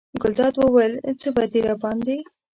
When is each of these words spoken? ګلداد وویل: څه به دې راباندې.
ګلداد 0.21 0.53
وویل: 0.57 0.93
څه 1.19 1.27
به 1.35 1.43
دې 1.51 1.59
راباندې. 1.67 2.17